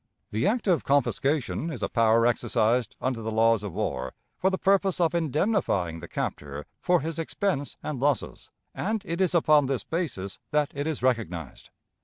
[0.31, 4.57] The act of confiscation is a power exercised under the laws of war for the
[4.57, 9.83] purpose of indemnifying the captor for his expense and losses; and it is upon this
[9.83, 11.69] basis that it is recognized.